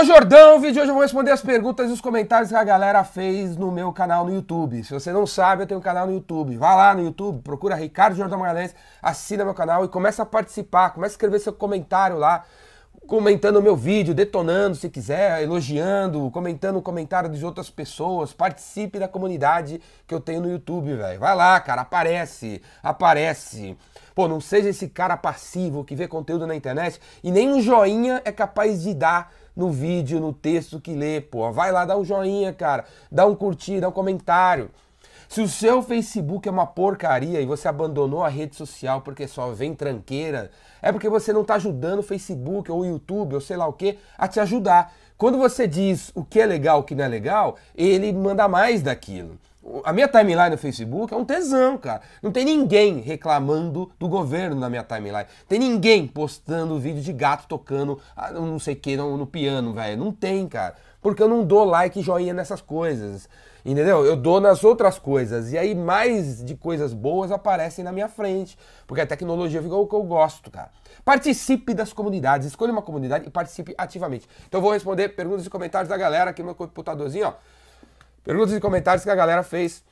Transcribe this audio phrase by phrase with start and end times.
[0.00, 2.56] o Jordão, o vídeo de hoje eu vou responder as perguntas e os comentários que
[2.56, 4.82] a galera fez no meu canal no YouTube.
[4.82, 6.56] Se você não sabe, eu tenho um canal no YouTube.
[6.56, 10.90] Vá lá no YouTube, procura Ricardo Jordão Magalhães, assina meu canal e começa a participar,
[10.90, 12.44] começa a escrever seu comentário lá,
[13.06, 18.32] comentando o meu vídeo, detonando se quiser, elogiando, comentando o comentário de outras pessoas.
[18.32, 21.20] Participe da comunidade que eu tenho no YouTube, velho.
[21.20, 23.76] Vai lá, cara, aparece, aparece.
[24.14, 28.22] Pô, não seja esse cara passivo que vê conteúdo na internet e nem um joinha
[28.24, 29.30] é capaz de dar
[29.60, 31.52] no vídeo, no texto que lê, pô.
[31.52, 32.86] Vai lá, dá um joinha, cara.
[33.12, 34.70] Dá um curtir, dá um comentário.
[35.28, 39.52] Se o seu Facebook é uma porcaria e você abandonou a rede social porque só
[39.52, 40.50] vem tranqueira,
[40.82, 43.72] é porque você não está ajudando o Facebook ou o YouTube ou sei lá o
[43.72, 44.92] que a te ajudar.
[45.16, 48.82] Quando você diz o que é legal, o que não é legal, ele manda mais
[48.82, 49.38] daquilo.
[49.84, 52.02] A minha timeline no Facebook é um tesão, cara.
[52.22, 55.26] Não tem ninguém reclamando do governo na minha timeline.
[55.48, 59.72] Tem ninguém postando vídeo de gato tocando ah, não sei o que no, no piano,
[59.72, 59.96] velho.
[59.96, 60.74] Não tem, cara.
[61.00, 63.28] Porque eu não dou like e joinha nessas coisas.
[63.64, 64.04] Entendeu?
[64.04, 65.52] Eu dou nas outras coisas.
[65.52, 68.58] E aí mais de coisas boas aparecem na minha frente.
[68.86, 70.70] Porque a tecnologia ficou o que eu gosto, cara.
[71.04, 72.46] Participe das comunidades.
[72.46, 74.28] Escolha uma comunidade e participe ativamente.
[74.48, 77.59] Então eu vou responder perguntas e comentários da galera aqui no meu computadorzinho, ó.
[78.22, 79.82] Perguntas e comentários que a galera fez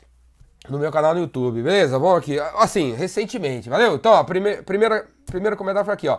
[0.69, 1.99] no meu canal no YouTube, beleza?
[1.99, 2.39] Vamos aqui.
[2.57, 3.95] Assim, recentemente, valeu?
[3.95, 6.19] Então, ó, primeira, primeira, primeiro comentário foi aqui, ó.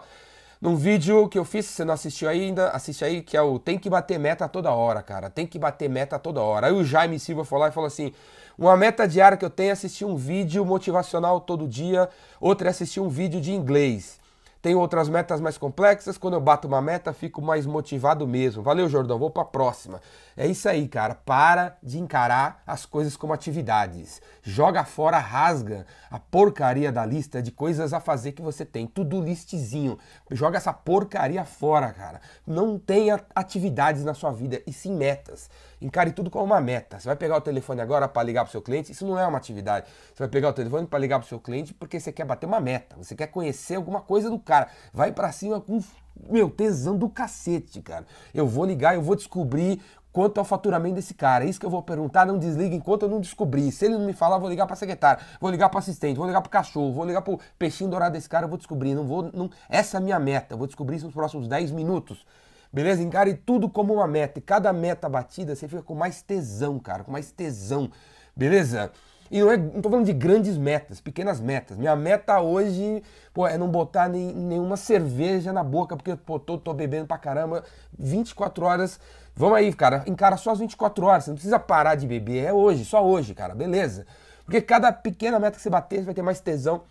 [0.61, 3.57] Num vídeo que eu fiz, se você não assistiu ainda, assiste aí, que é o
[3.57, 5.29] Tem que bater meta toda hora, cara.
[5.29, 6.67] Tem que bater meta toda hora.
[6.67, 8.11] Aí o Jaime Silva foi lá e falou assim:
[8.57, 12.09] uma meta diária que eu tenho é assistir um vídeo motivacional todo dia,
[12.41, 14.19] outra é assistir um vídeo de inglês.
[14.61, 16.17] Tenho outras metas mais complexas.
[16.17, 18.61] Quando eu bato uma meta, fico mais motivado mesmo.
[18.61, 19.17] Valeu, Jordão.
[19.17, 20.01] Vou para a próxima.
[20.39, 21.15] É isso aí, cara.
[21.15, 24.21] Para de encarar as coisas como atividades.
[24.41, 28.87] Joga fora, rasga a porcaria da lista de coisas a fazer que você tem.
[28.87, 29.99] Tudo listezinho.
[30.31, 32.21] Joga essa porcaria fora, cara.
[32.47, 35.49] Não tenha atividades na sua vida e sim metas.
[35.81, 37.01] Encare tudo como uma meta.
[37.01, 39.27] Você vai pegar o telefone agora para ligar para o seu cliente, isso não é
[39.27, 39.87] uma atividade.
[40.15, 42.45] Você vai pegar o telefone para ligar para o seu cliente porque você quer bater
[42.45, 44.69] uma meta, você quer conhecer alguma coisa do cara.
[44.93, 45.83] Vai para cima com
[46.29, 48.05] meu tesão do cacete, cara.
[48.33, 51.45] Eu vou ligar, eu vou descobrir quanto é o faturamento desse cara.
[51.45, 53.71] É isso que eu vou perguntar, não desliga enquanto eu não descobrir.
[53.71, 56.41] Se ele não me falar, vou ligar para secretária, vou ligar para assistente, vou ligar
[56.41, 58.93] para cachorro, vou ligar para o peixinho dourado desse cara, eu vou descobrir.
[58.93, 60.53] Não vou, não, essa é a minha meta.
[60.53, 62.25] Eu vou descobrir isso nos próximos 10 minutos.
[62.71, 63.01] Beleza?
[63.01, 64.39] Encare tudo como uma meta.
[64.39, 67.03] E cada meta batida, você fica com mais tesão, cara.
[67.03, 67.89] Com mais tesão.
[68.35, 68.91] Beleza?
[69.31, 71.77] E não, é, não tô falando de grandes metas, pequenas metas.
[71.77, 73.03] Minha meta hoje,
[73.33, 77.17] pô, é não botar nem, nenhuma cerveja na boca, porque, pô, tô, tô bebendo pra
[77.17, 77.63] caramba.
[77.97, 78.99] 24 horas.
[79.39, 80.03] Vamos aí, cara.
[80.05, 81.23] Encara só as 24 horas.
[81.23, 82.43] Você não precisa parar de beber.
[82.43, 83.55] É hoje, só hoje, cara.
[83.55, 84.05] Beleza?
[84.43, 86.81] Porque cada pequena meta que você bater, você vai ter mais tesão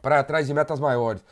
[0.00, 1.24] para atrás de metas maiores.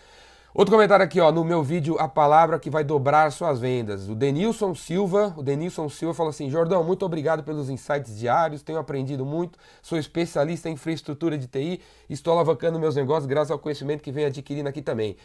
[0.52, 4.08] Outro comentário aqui, ó, no meu vídeo, a palavra que vai dobrar suas vendas.
[4.08, 8.80] O Denilson Silva, o Denilson Silva falou assim: Jordão, muito obrigado pelos insights diários, tenho
[8.80, 14.02] aprendido muito, sou especialista em infraestrutura de TI, estou alavancando meus negócios graças ao conhecimento
[14.02, 15.16] que venho adquirindo aqui também.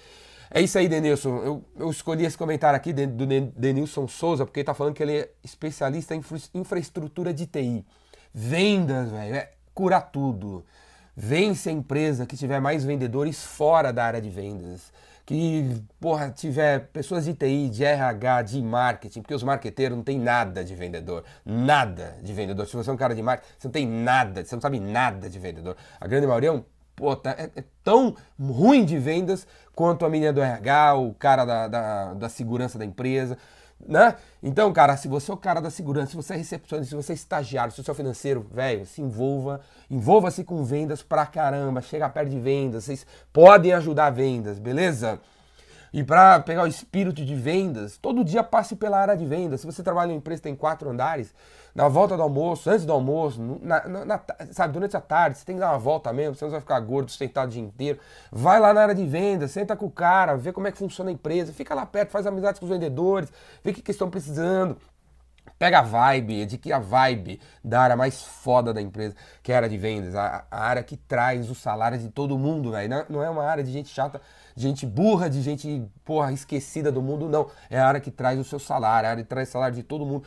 [0.51, 1.37] É isso aí, Denilson.
[1.37, 3.25] Eu, eu escolhi esse comentário aqui do
[3.55, 6.21] Denilson Souza, porque ele está falando que ele é especialista em
[6.53, 7.85] infraestrutura de TI.
[8.33, 10.65] Vendas, velho, é curar tudo.
[11.15, 14.91] Vence a empresa que tiver mais vendedores fora da área de vendas
[15.25, 20.19] que, porra, tiver pessoas de TI, de RH, de marketing, porque os marqueteiros não tem
[20.19, 22.67] nada de vendedor, nada de vendedor.
[22.67, 25.27] Se você é um cara de marketing, você não tem nada, você não sabe nada
[25.27, 25.75] de vendedor.
[25.99, 26.63] A grande maioria é um
[26.95, 31.45] pô, tá, é, é, tão ruim de vendas quanto a menina do RH, o cara
[31.45, 33.37] da, da, da segurança da empresa
[33.87, 34.15] né?
[34.41, 37.13] Então, cara, se você é o cara da segurança, se você é recepcionista, se você
[37.13, 42.09] é estagiário, se você é financeiro, velho, se envolva, envolva-se com vendas pra caramba, chega
[42.09, 45.19] perto de vendas, vocês podem ajudar vendas, beleza?
[45.95, 49.61] E para pegar o espírito de vendas, todo dia passe pela área de vendas.
[49.61, 51.33] Se você trabalha em uma empresa que tem quatro andares,
[51.73, 55.45] na volta do almoço, antes do almoço, na, na, na, sabe, durante a tarde, você
[55.45, 57.97] tem que dar uma volta mesmo, você não vai ficar gordo, sentado o dia inteiro.
[58.29, 61.09] Vai lá na área de vendas, senta com o cara, vê como é que funciona
[61.09, 63.31] a empresa, fica lá perto, faz amizade com os vendedores,
[63.63, 64.75] vê o que, que estão precisando.
[65.57, 69.59] Pega a vibe, adquire a vibe da área mais foda da empresa, que é a
[69.59, 72.89] área de vendas, a, a área que traz o salário de todo mundo, velho.
[72.89, 74.21] Não, não é uma área de gente chata,
[74.53, 77.49] de gente burra, de gente, porra, esquecida do mundo, não.
[77.69, 79.83] É a área que traz o seu salário, a área que traz o salário de
[79.83, 80.25] todo mundo.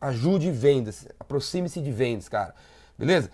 [0.00, 2.54] Ajude vendas, aproxime-se de vendas, cara.
[2.98, 3.30] Beleza?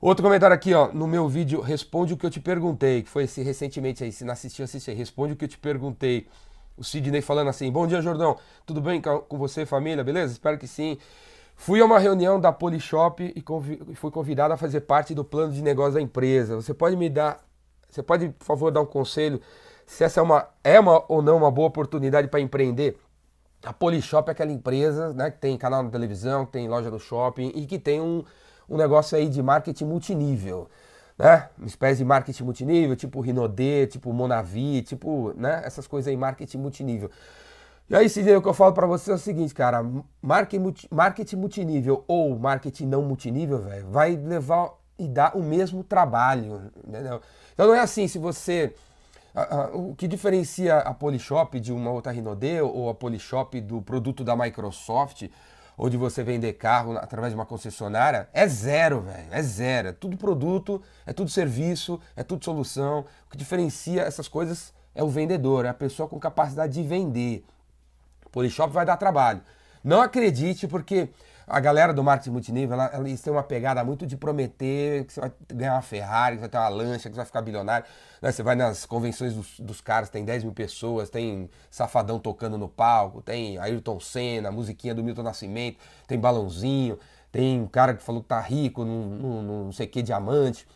[0.00, 3.22] Outro comentário aqui, ó, no meu vídeo, responde o que eu te perguntei, que foi
[3.22, 6.26] esse recentemente aí, se não assistiu, assiste aí, responde o que eu te perguntei.
[6.82, 8.36] O Sidney falando assim: Bom dia, Jordão.
[8.66, 10.02] Tudo bem com você, família?
[10.02, 10.32] Beleza?
[10.32, 10.98] Espero que sim.
[11.54, 15.62] Fui a uma reunião da Polishop e fui convidado a fazer parte do plano de
[15.62, 16.56] negócio da empresa.
[16.56, 17.40] Você pode me dar,
[17.88, 19.40] você pode, por favor, dar um conselho
[19.86, 22.98] se essa é uma, é uma ou não uma boa oportunidade para empreender?
[23.64, 26.98] A Polishop é aquela empresa né, que tem canal na televisão, que tem loja no
[26.98, 28.24] shopping e que tem um,
[28.68, 30.68] um negócio aí de marketing multinível.
[31.18, 31.48] Né?
[31.58, 35.62] Uma espécie de marketing multinível, tipo Rinodê, tipo Monavi, tipo, né?
[35.64, 37.10] Essas coisas aí, marketing multinível.
[37.90, 39.84] E aí, Sidney, o que eu falo para você é o seguinte, cara,
[40.22, 47.20] marketing multinível ou marketing não multinível, velho, vai levar e dar o mesmo trabalho, entendeu?
[47.52, 48.74] Então não é assim, se você
[49.72, 54.36] o que diferencia a Polishop de uma outra Rinode ou a Polishop do produto da
[54.36, 55.28] Microsoft
[55.76, 59.28] ou de você vender carro através de uma concessionária é zero, velho.
[59.30, 59.88] É zero.
[59.88, 63.04] É tudo produto, é tudo serviço, é tudo solução.
[63.26, 67.44] O que diferencia essas coisas é o vendedor, é a pessoa com capacidade de vender.
[68.30, 69.42] Polishop vai dar trabalho.
[69.82, 71.08] Não acredite, porque
[71.46, 75.20] a galera do marketing multinível, ela, eles têm uma pegada muito de prometer que você
[75.20, 77.86] vai ganhar uma Ferrari, que você vai ter uma lancha, que você vai ficar bilionário.
[78.20, 78.30] Né?
[78.30, 82.68] Você vai nas convenções dos, dos, caras, tem 10 mil pessoas, tem Safadão tocando no
[82.68, 86.98] palco, tem Ayrton Senna, musiquinha do Milton Nascimento, tem balãozinho,
[87.30, 90.66] tem um cara que falou que tá rico, não, não sei que, diamante.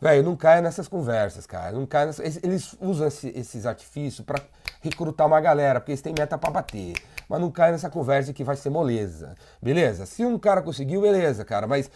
[0.00, 1.72] Velho, não caia nessas conversas, cara.
[1.72, 2.10] Não caia.
[2.42, 4.42] Eles usam esse, esses artifícios para
[4.82, 6.94] recrutar uma galera, porque eles têm meta para bater.
[7.28, 9.34] Mas não caia nessa conversa que vai ser moleza.
[9.62, 10.04] Beleza?
[10.04, 11.66] Se um cara conseguiu, beleza, cara.
[11.66, 11.90] Mas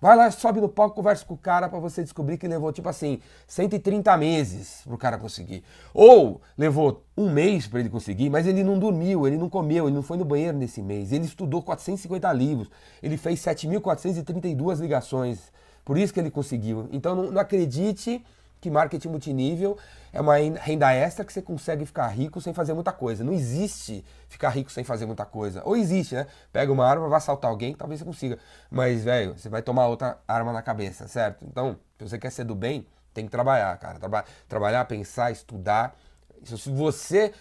[0.00, 2.88] vai lá, sobe no palco, conversa com o cara para você descobrir que levou, tipo
[2.88, 5.62] assim, 130 meses pro cara conseguir.
[5.94, 9.94] Ou levou um mês para ele conseguir, mas ele não dormiu, ele não comeu, ele
[9.94, 11.12] não foi no banheiro nesse mês.
[11.12, 12.70] Ele estudou 450 livros,
[13.02, 15.52] ele fez 7.432 ligações
[15.84, 16.88] por isso que ele conseguiu.
[16.92, 18.24] Então não, não acredite
[18.60, 19.78] que marketing multinível
[20.12, 23.24] é uma renda extra que você consegue ficar rico sem fazer muita coisa.
[23.24, 25.62] Não existe ficar rico sem fazer muita coisa.
[25.64, 26.26] Ou existe, né?
[26.52, 28.38] Pega uma arma, vai assaltar alguém, talvez você consiga.
[28.70, 31.44] Mas, velho, você vai tomar outra arma na cabeça, certo?
[31.44, 33.98] Então, se você quer ser do bem, tem que trabalhar, cara.
[33.98, 35.96] Traba trabalhar, pensar, estudar.
[36.44, 37.32] Se você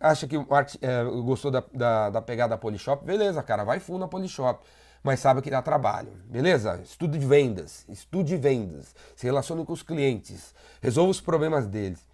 [0.00, 4.64] acha que é, gostou da, da, da pegada Polishop, beleza, cara, vai fundo na Polishop
[5.06, 6.80] mas sabe que dá trabalho, beleza?
[6.82, 12.04] Estude de vendas, estude vendas, se relacione com os clientes, resolva os problemas deles.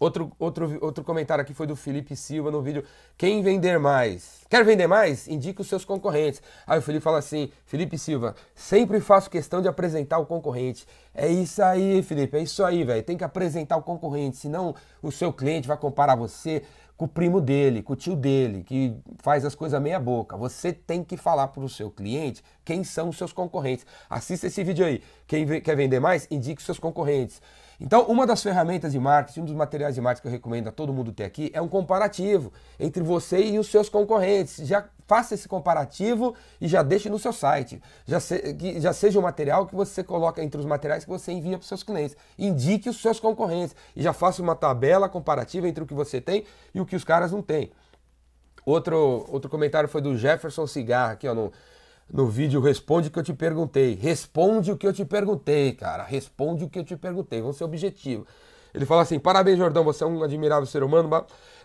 [0.00, 2.82] Outro, outro, outro comentário aqui foi do Felipe Silva no vídeo.
[3.16, 4.40] Quem vender mais?
[4.48, 5.28] Quer vender mais?
[5.28, 6.42] Indique os seus concorrentes.
[6.66, 10.88] Aí o Felipe fala assim: Felipe Silva, sempre faço questão de apresentar o concorrente.
[11.14, 13.04] É isso aí, Felipe, é isso aí, velho.
[13.04, 16.62] Tem que apresentar o concorrente, senão o seu cliente vai comparar você
[17.00, 20.36] com o primo dele, com o tio dele, que faz as coisas meia boca.
[20.36, 23.86] Você tem que falar para o seu cliente quem são os seus concorrentes.
[24.10, 25.02] Assista esse vídeo aí.
[25.26, 27.40] Quem quer vender mais, indique os seus concorrentes.
[27.80, 30.72] Então, uma das ferramentas de marketing, um dos materiais de marketing que eu recomendo a
[30.72, 34.58] todo mundo ter aqui é um comparativo entre você e os seus concorrentes.
[34.68, 37.82] Já faça esse comparativo e já deixe no seu site.
[38.06, 41.32] Já, se, que, já seja um material que você coloca entre os materiais que você
[41.32, 42.16] envia para os seus clientes.
[42.38, 46.44] Indique os seus concorrentes e já faça uma tabela comparativa entre o que você tem
[46.72, 47.72] e o que os caras não têm.
[48.64, 51.52] Outro, outro comentário foi do Jefferson Cigarra, aqui ó, no,
[52.08, 53.96] no vídeo Responde o que eu te perguntei.
[53.96, 56.04] Responde o que eu te perguntei, cara.
[56.04, 57.40] Responde o que eu te perguntei.
[57.40, 58.24] Vamos ser objetivo.
[58.74, 61.08] Ele fala assim: parabéns, Jordão, você é um admirável ser humano.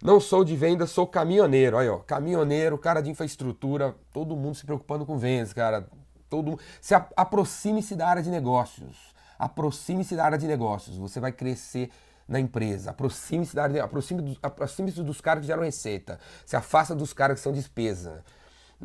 [0.01, 1.77] Não sou de venda, sou caminhoneiro.
[1.77, 5.87] Aí, ó, caminhoneiro, cara de infraestrutura, todo mundo se preocupando com vendas, cara.
[6.29, 9.13] Todo Se aproxime-se da área de negócios.
[9.37, 10.97] Aproxime-se da área de negócios.
[10.97, 11.89] Você vai crescer
[12.27, 12.91] na empresa.
[12.91, 13.79] Aproxime-se da área de...
[13.79, 16.19] aproxime, aproxime dos caras que geram receita.
[16.45, 18.23] Se afasta dos caras que são despesa.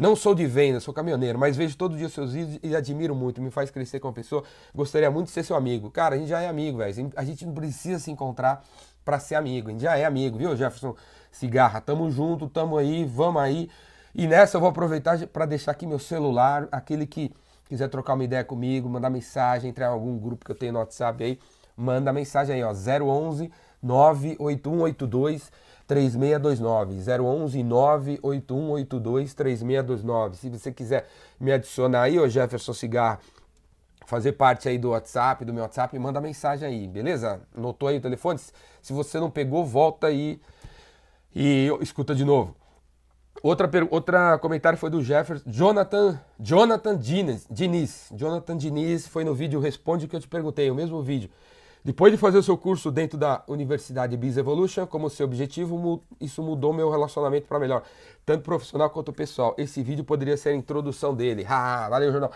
[0.01, 3.43] Não sou de venda, sou caminhoneiro, mas vejo todo dia seus vídeos e admiro muito,
[3.43, 4.43] me faz crescer como pessoa.
[4.75, 5.91] Gostaria muito de ser seu amigo.
[5.91, 7.13] Cara, a gente já é amigo, velho.
[7.15, 8.65] A gente não precisa se encontrar
[9.05, 9.69] para ser amigo.
[9.69, 10.97] A gente já é amigo, viu, Jefferson
[11.31, 11.83] Cigarra?
[11.83, 13.69] Tamo junto, tamo aí, vamos aí.
[14.15, 17.31] E nessa eu vou aproveitar para deixar aqui meu celular, aquele que
[17.69, 20.79] quiser trocar uma ideia comigo, mandar mensagem, entrar em algum grupo que eu tenho no
[20.79, 21.39] WhatsApp aí,
[21.77, 23.53] manda mensagem aí, ó, 011
[23.83, 25.53] 98182
[25.91, 30.37] 3629 011 98182 3629.
[30.37, 31.09] Se você quiser
[31.41, 33.19] me adicionar aí, ô Jefferson Cigar,
[34.07, 37.41] fazer parte aí do WhatsApp, do meu WhatsApp, manda mensagem aí, beleza?
[37.57, 38.39] Notou aí o telefone?
[38.81, 40.41] Se você não pegou, volta aí
[41.35, 42.55] e escuta de novo.
[43.43, 48.13] Outra, outra comentário foi do Jefferson, Jonathan, Jonathan Diniz, Diniz.
[48.15, 51.31] Jonathan Diniz foi no vídeo Responde o que eu te perguntei, o mesmo vídeo.
[51.83, 56.43] Depois de fazer o seu curso dentro da Universidade Biz Evolution, como seu objetivo, isso
[56.43, 57.83] mudou meu relacionamento para melhor,
[58.27, 59.55] tanto profissional quanto pessoal.
[59.57, 61.47] Esse vídeo poderia ser a introdução dele.
[61.49, 62.31] Ah, valeu, jornal.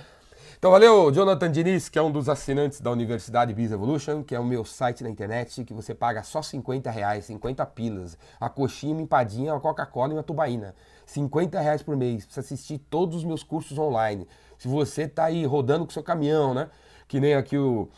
[0.59, 4.41] Então, valeu, Jonathan Diniz, que é um dos assinantes da Universidade Biz Evolution, que é
[4.41, 8.95] o meu site na internet, que você paga só 50 reais, 50 pilas, a coxinha,
[8.95, 10.75] uma empadinha, uma Coca-Cola e uma tubaína.
[11.05, 14.27] 50 reais por mês, para assistir todos os meus cursos online.
[14.57, 16.71] Se você está aí rodando com seu caminhão, né?
[17.07, 17.91] Que nem aqui o,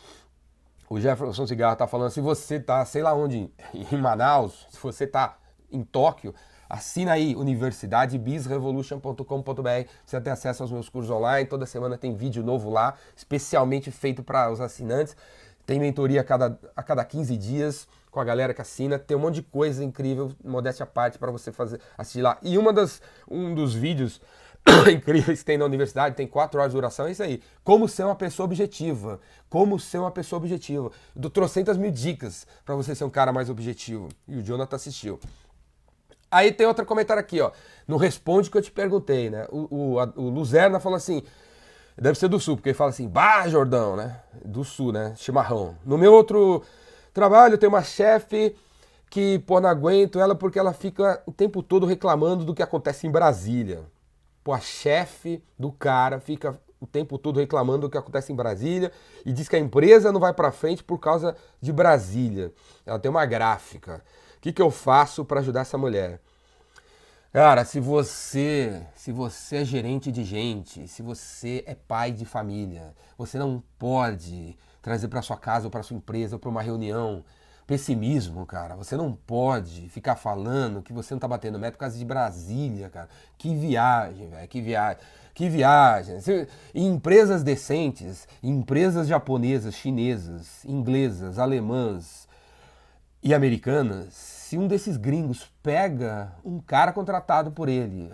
[0.89, 5.05] o Jefferson Cigarro tá falando, se você tá, sei lá onde, em Manaus, se você
[5.05, 5.37] tá
[5.71, 6.33] em Tóquio,
[6.69, 9.89] Assina aí, universidadebizrevolution.com.br.
[10.05, 11.47] Você tem acesso aos meus cursos online.
[11.47, 15.15] Toda semana tem vídeo novo lá, especialmente feito para os assinantes.
[15.65, 18.99] Tem mentoria a cada, a cada 15 dias com a galera que assina.
[18.99, 22.37] Tem um monte de coisa incrível, modéstia à parte, para você fazer assistir lá.
[22.41, 24.19] E uma das, um dos vídeos
[24.91, 27.41] incríveis que tem na universidade, tem quatro horas de duração, é isso aí.
[27.63, 29.19] Como ser uma pessoa objetiva.
[29.49, 30.91] Como ser uma pessoa objetiva.
[31.15, 34.09] Do trocentas mil dicas para você ser um cara mais objetivo.
[34.27, 35.19] E o Jonathan assistiu.
[36.29, 37.51] Aí tem outro comentário aqui, ó.
[37.87, 39.47] No responde que eu te perguntei, né?
[39.49, 41.23] O, o, a, o Luzerna falou assim.
[41.99, 44.19] Deve ser do sul, porque ele fala assim, bah, Jordão, né?
[44.45, 45.13] Do sul, né?
[45.15, 45.75] Chimarrão.
[45.83, 46.61] No meu outro
[47.11, 48.55] trabalho, tem uma chefe
[49.09, 53.07] que, pô, não aguento ela porque ela fica o tempo todo reclamando do que acontece
[53.07, 53.83] em Brasília.
[54.47, 58.93] Pô, a chefe do cara fica o tempo todo reclamando do que acontece em Brasília
[59.25, 62.53] e diz que a empresa não vai para frente por causa de Brasília.
[62.85, 64.01] Ela tem uma gráfica.
[64.37, 66.21] O que, que eu faço para ajudar essa mulher?
[67.33, 72.95] Cara, se você, se você é gerente de gente, se você é pai de família,
[73.17, 77.21] você não pode trazer para sua casa ou para sua empresa ou para uma reunião
[77.67, 78.75] pessimismo, cara.
[78.75, 82.89] Você não pode ficar falando que você não tá batendo meta por causa de Brasília,
[82.89, 83.09] cara.
[83.37, 84.97] Que viagem, velho, que viagem.
[85.33, 86.17] Que viagem.
[86.73, 92.27] Em empresas decentes, empresas japonesas, chinesas, inglesas, alemãs,
[93.21, 98.09] e americanas, se um desses gringos pega um cara contratado por ele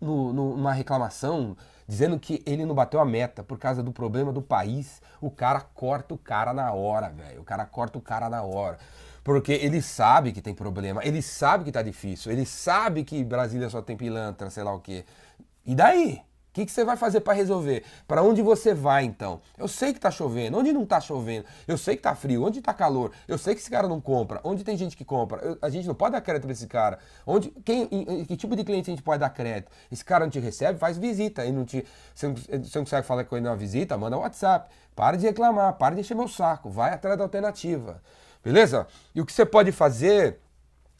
[0.00, 1.56] no, no, numa reclamação,
[1.92, 5.60] dizendo que ele não bateu a meta por causa do problema do país, o cara
[5.60, 7.42] corta o cara na hora, velho.
[7.42, 8.78] O cara corta o cara na hora.
[9.22, 13.68] Porque ele sabe que tem problema, ele sabe que tá difícil, ele sabe que Brasília
[13.68, 15.04] só tem pilantra, sei lá o quê.
[15.66, 16.22] E daí?
[16.52, 17.82] O que, que, você vai fazer para resolver?
[18.06, 19.40] Para onde você vai então?
[19.56, 21.46] Eu sei que tá chovendo, onde não tá chovendo?
[21.66, 23.10] Eu sei que tá frio, onde tá calor?
[23.26, 25.40] Eu sei que esse cara não compra, onde tem gente que compra?
[25.40, 26.98] Eu, a gente não pode dar crédito para esse cara.
[27.26, 29.72] Onde, quem, em, que tipo de cliente a gente pode dar crédito?
[29.90, 31.42] Esse cara não te recebe, faz visita.
[31.46, 34.68] E não te, você, não, você não consegue falar com ele numa visita, manda WhatsApp.
[34.94, 38.02] Para de reclamar, para de encher meu saco, vai atrás da alternativa.
[38.44, 38.86] Beleza?
[39.14, 40.38] E o que você pode fazer,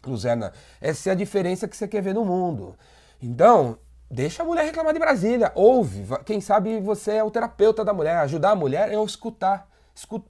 [0.07, 2.75] Luzerna, é ser a diferença que você quer ver no mundo.
[3.21, 3.77] Então,
[4.13, 6.05] Deixa a mulher reclamar de Brasília, ouve.
[6.27, 8.19] Quem sabe você é o terapeuta da mulher.
[8.19, 9.67] Ajudar a mulher é escutar.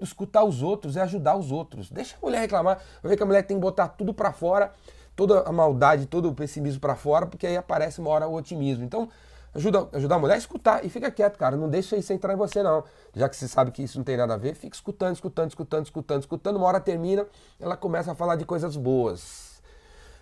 [0.00, 1.90] Escutar os outros é ajudar os outros.
[1.90, 2.78] Deixa a mulher reclamar.
[3.02, 4.72] Vai ver que a mulher tem que botar tudo para fora,
[5.16, 8.84] toda a maldade, todo o pessimismo para fora, porque aí aparece uma hora o otimismo.
[8.84, 9.08] Então,
[9.52, 11.56] ajuda, ajuda a mulher a escutar e fica quieto, cara.
[11.56, 12.84] Não deixa isso entrar em você, não.
[13.12, 15.84] Já que você sabe que isso não tem nada a ver, fica escutando, escutando, escutando,
[15.86, 16.54] escutando, escutando.
[16.56, 17.26] Uma hora termina,
[17.58, 19.51] ela começa a falar de coisas boas.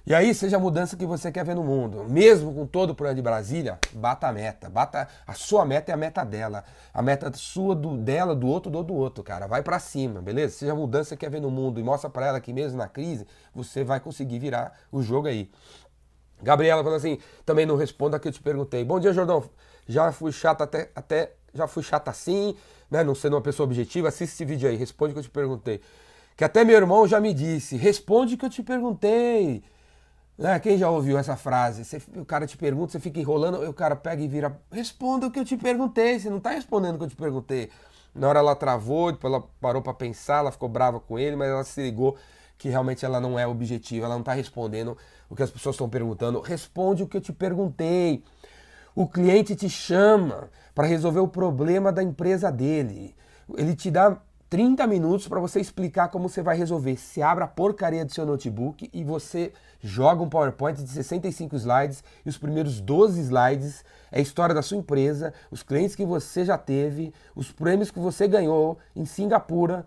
[0.06, 2.06] E aí, seja a mudança que você quer ver no mundo.
[2.08, 4.70] Mesmo com todo o problema de Brasília, bata a meta.
[4.70, 6.64] Bata a sua meta é a meta dela.
[6.92, 9.46] A meta sua, do, dela, do outro, do, outro, cara.
[9.46, 10.54] Vai para cima, beleza?
[10.54, 12.88] Seja a mudança que quer ver no mundo e mostra para ela que mesmo na
[12.88, 15.50] crise, você vai conseguir virar o jogo aí.
[16.42, 18.82] Gabriela falou assim, também não responda que eu te perguntei.
[18.82, 19.44] Bom dia, Jordão.
[19.86, 22.56] Já fui chata até, até já fui chata assim,
[22.90, 23.04] né?
[23.04, 24.08] Não sendo uma pessoa objetiva.
[24.08, 25.80] Assiste esse vídeo aí, responde o que eu te perguntei.
[26.36, 29.62] Que até meu irmão já me disse, responde o que eu te perguntei.
[30.40, 30.58] Né?
[30.58, 31.84] Quem já ouviu essa frase?
[31.84, 35.30] Você, o cara te pergunta, você fica enrolando, o cara pega e vira, responda o
[35.30, 37.68] que eu te perguntei, você não está respondendo o que eu te perguntei.
[38.14, 41.50] Na hora ela travou, depois ela parou para pensar, ela ficou brava com ele, mas
[41.50, 42.16] ela se ligou
[42.56, 44.96] que realmente ela não é objetiva, ela não está respondendo
[45.28, 46.40] o que as pessoas estão perguntando.
[46.40, 48.24] Responde o que eu te perguntei.
[48.94, 53.14] O cliente te chama para resolver o problema da empresa dele.
[53.58, 54.16] Ele te dá
[54.50, 56.96] 30 minutos para você explicar como você vai resolver.
[56.96, 62.02] Se abre a porcaria do seu notebook e você joga um PowerPoint de 65 slides
[62.26, 66.44] e os primeiros 12 slides é a história da sua empresa, os clientes que você
[66.44, 69.86] já teve, os prêmios que você ganhou em Singapura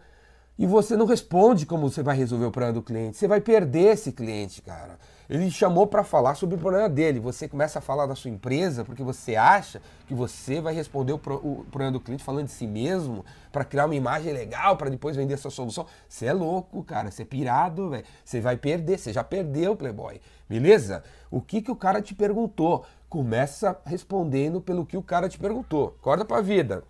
[0.58, 3.18] e você não responde como você vai resolver o problema do cliente.
[3.18, 4.98] Você vai perder esse cliente, cara.
[5.30, 7.20] Ele chamou para falar sobre o problema dele.
[7.20, 11.18] Você começa a falar da sua empresa porque você acha que você vai responder o,
[11.18, 14.90] pro, o problema do cliente falando de si mesmo para criar uma imagem legal para
[14.90, 15.86] depois vender a sua solução.
[16.08, 17.10] Você é louco, cara.
[17.10, 18.06] Você é pirado, velho.
[18.24, 18.98] Você vai perder.
[18.98, 20.20] Você já perdeu, Playboy.
[20.50, 21.04] Beleza?
[21.32, 22.86] O que, que o cara te perguntou?
[23.10, 25.96] Começa respondendo pelo que o cara te perguntou.
[26.00, 26.84] Acorda pra vida.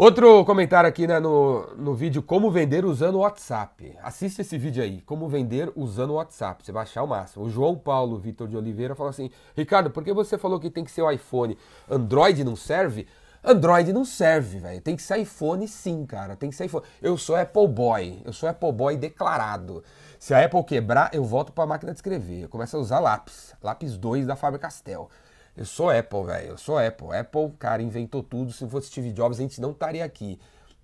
[0.00, 3.98] Outro comentário aqui né, no, no vídeo, como vender usando o WhatsApp.
[4.02, 6.64] Assista esse vídeo aí, como vender usando o WhatsApp.
[6.64, 7.44] Você vai achar o máximo.
[7.44, 10.84] O João Paulo Vitor de Oliveira falou assim, Ricardo, por que você falou que tem
[10.84, 11.58] que ser o iPhone?
[11.86, 13.06] Android não serve?
[13.44, 14.80] Android não serve, velho.
[14.80, 16.34] Tem que ser iPhone sim, cara.
[16.34, 16.86] Tem que ser iPhone.
[17.02, 18.22] Eu sou Apple Boy.
[18.24, 19.84] Eu sou Apple Boy declarado.
[20.18, 22.44] Se a Apple quebrar, eu volto para a máquina de escrever.
[22.44, 23.54] Eu começo a usar lápis.
[23.62, 25.10] Lápis 2 da Faber-Castell.
[25.60, 26.48] Eu sou Apple, velho.
[26.48, 27.14] Eu sou Apple.
[27.14, 28.50] Apple, cara, inventou tudo.
[28.50, 30.40] Se fosse Steve Jobs, a gente não estaria aqui.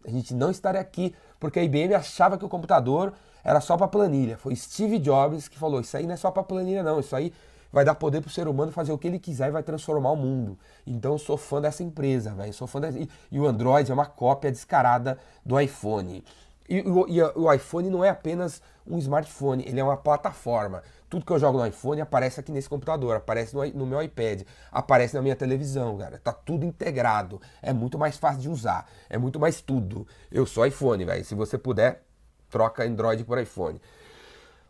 [0.06, 3.88] A gente não estaria aqui porque a IBM achava que o computador era só para
[3.88, 4.36] planilha.
[4.36, 7.00] Foi Steve Jobs que falou: Isso aí não é só para planilha, não.
[7.00, 7.32] Isso aí
[7.72, 10.16] vai dar poder pro ser humano fazer o que ele quiser e vai transformar o
[10.16, 10.58] mundo.
[10.86, 12.52] Então sou fã dessa empresa, velho.
[12.52, 12.98] Sou fã dessa...
[13.32, 16.22] E o Android é uma cópia descarada do iPhone.
[16.68, 20.82] E, e o iPhone não é apenas um smartphone, ele é uma plataforma.
[21.08, 24.42] Tudo que eu jogo no iPhone aparece aqui nesse computador, aparece no, no, meu iPad,
[24.72, 26.18] aparece na minha televisão, cara.
[26.18, 27.40] Tá tudo integrado.
[27.62, 28.90] É muito mais fácil de usar.
[29.08, 30.06] É muito mais tudo.
[30.30, 31.24] Eu sou iPhone, velho.
[31.24, 32.02] Se você puder,
[32.50, 33.80] troca Android por iPhone.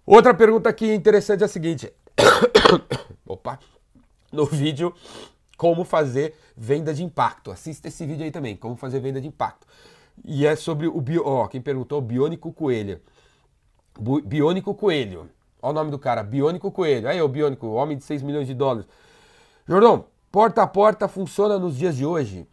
[0.04, 1.92] Outra pergunta aqui interessante é a seguinte.
[3.26, 3.58] Opa!
[4.30, 4.94] No vídeo,
[5.56, 7.50] como fazer venda de impacto.
[7.50, 9.66] Assista esse vídeo aí também, como fazer venda de impacto.
[10.24, 13.00] E é sobre o bio, ó, quem perguntou, Biônico Coelho.
[14.24, 15.30] Biônico Coelho.
[15.62, 17.08] Olha o nome do cara, Biônico Coelho.
[17.08, 18.86] Aí, o Biônico, homem de 6 milhões de dólares.
[19.66, 22.46] Jordão, porta a porta funciona nos dias de hoje?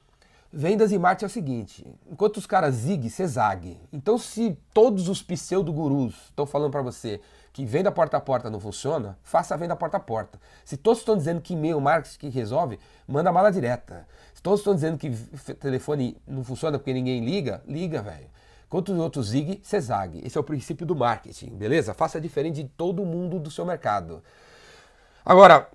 [0.56, 3.76] Vendas e marketing é o seguinte, enquanto os caras zig, você zague.
[3.92, 7.20] Então se todos os pseudo-gurus estão falando para você
[7.52, 10.40] que venda porta a porta não funciona, faça a venda porta a porta.
[10.64, 14.08] Se todos estão dizendo que e-mail marketing que resolve, manda mala direta.
[14.32, 15.10] Se todos estão dizendo que
[15.56, 18.28] telefone não funciona porque ninguém liga, liga, velho.
[18.74, 20.20] Quanto os outros zig, você zague.
[20.26, 21.94] Esse é o princípio do marketing, beleza?
[21.94, 24.24] Faça diferente de todo mundo do seu mercado.
[25.24, 25.70] Agora,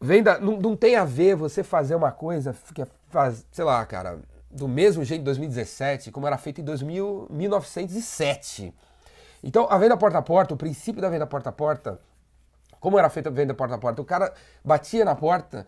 [0.00, 3.84] venda não, não tem a ver você fazer uma coisa que é, faz, sei lá,
[3.84, 4.18] cara,
[4.50, 8.72] do mesmo jeito de 2017, como era feito em 2000, 1907.
[9.44, 12.00] Então, a venda porta a porta, o princípio da venda porta a porta,
[12.80, 14.00] como era feita a venda porta a porta?
[14.00, 14.32] O cara
[14.64, 15.66] batia na porta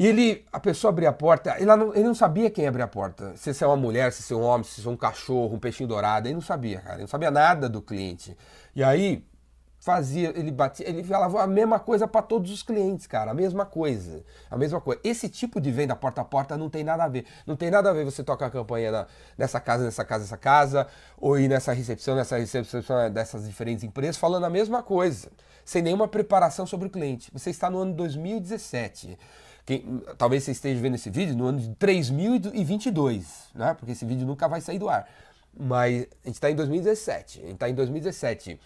[0.00, 2.88] e ele, a pessoa abria a porta, ele não, ele não sabia quem abria a
[2.88, 3.36] porta.
[3.36, 6.26] Se é uma mulher, se é um homem, se é um cachorro, um peixinho dourado,
[6.26, 6.94] ele não sabia, cara.
[6.94, 8.34] Ele não sabia nada do cliente.
[8.74, 9.22] E aí,
[9.78, 13.66] fazia, ele batia, ele falava a mesma coisa para todos os clientes, cara, a mesma
[13.66, 15.02] coisa, a mesma coisa.
[15.04, 17.26] Esse tipo de venda porta a porta não tem nada a ver.
[17.46, 20.38] Não tem nada a ver você tocar a campanha na, nessa casa, nessa casa, nessa
[20.38, 20.86] casa,
[21.18, 22.80] ou ir nessa recepção, nessa recepção
[23.12, 25.30] dessas diferentes empresas, falando a mesma coisa,
[25.62, 27.30] sem nenhuma preparação sobre o cliente.
[27.34, 29.18] Você está no ano 2017.
[29.70, 33.72] Quem, talvez você esteja vendo esse vídeo no ano de 3022, né?
[33.72, 35.08] Porque esse vídeo nunca vai sair do ar.
[35.56, 37.38] Mas a gente está em 2017.
[37.38, 38.58] A gente está em 2017.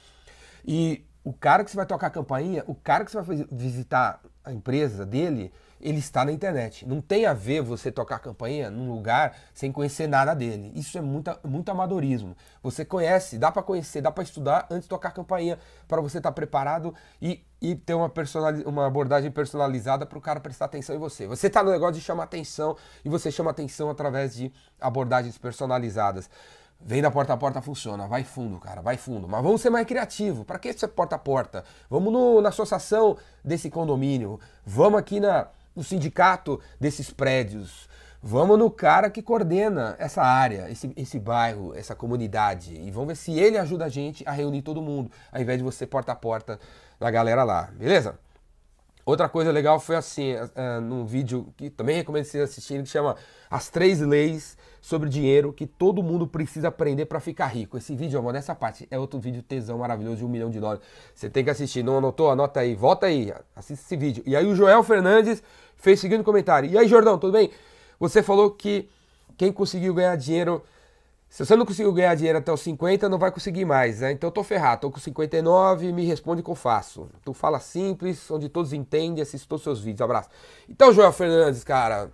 [0.66, 4.18] E o cara que você vai tocar a campainha, o cara que você vai visitar
[4.42, 5.52] a empresa dele,
[5.84, 6.88] ele está na internet.
[6.88, 10.72] Não tem a ver você tocar campainha num lugar sem conhecer nada dele.
[10.74, 12.34] Isso é muito, muito amadorismo.
[12.62, 16.30] Você conhece, dá para conhecer, dá para estudar antes de tocar campainha para você estar
[16.30, 18.10] tá preparado e, e ter uma,
[18.64, 21.26] uma abordagem personalizada para o cara prestar atenção em você.
[21.26, 26.30] Você está no negócio de chamar atenção e você chama atenção através de abordagens personalizadas.
[26.80, 29.28] Vem da porta a porta funciona, vai fundo, cara, vai fundo.
[29.28, 30.44] Mas vamos ser mais criativo.
[30.44, 31.64] Para que ser porta a porta?
[31.88, 34.40] Vamos no, na associação desse condomínio.
[34.66, 37.88] Vamos aqui na, no sindicato desses prédios.
[38.22, 42.74] Vamos no cara que coordena essa área, esse, esse bairro, essa comunidade.
[42.74, 45.64] E vamos ver se ele ajuda a gente a reunir todo mundo, ao invés de
[45.64, 46.58] você porta a porta
[46.98, 48.18] da galera lá, beleza?
[49.04, 53.16] Outra coisa legal foi assim, uh, num vídeo que também recomendo vocês assistirem, que chama
[53.50, 57.78] As Três Leis sobre Dinheiro que todo mundo precisa aprender para ficar rico.
[57.78, 60.84] Esse vídeo, amor, nessa parte é outro vídeo tesão maravilhoso de um milhão de dólares.
[61.14, 61.82] Você tem que assistir.
[61.82, 62.30] Não anotou?
[62.30, 62.74] Anota aí.
[62.74, 63.32] Volta aí.
[63.56, 64.22] Assista esse vídeo.
[64.26, 65.42] E aí o Joel Fernandes
[65.74, 66.68] fez o seguinte comentário.
[66.68, 67.50] E aí, Jordão, tudo bem?
[67.98, 68.86] Você falou que
[69.38, 70.62] quem conseguiu ganhar dinheiro
[71.30, 74.12] se você não conseguiu ganhar dinheiro até os 50, não vai conseguir mais, né?
[74.12, 77.08] Então eu tô ferrado, tô com 59, me responde o que eu faço.
[77.24, 80.02] Tu fala simples, onde todos entendem, assiste todos os seus vídeos.
[80.02, 80.28] Abraço.
[80.68, 82.12] Então, Joel Fernandes, cara,